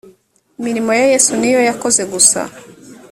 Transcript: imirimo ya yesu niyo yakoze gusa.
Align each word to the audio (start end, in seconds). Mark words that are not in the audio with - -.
imirimo 0.59 0.91
ya 0.99 1.05
yesu 1.13 1.31
niyo 1.35 1.61
yakoze 1.69 2.01
gusa. 2.13 2.41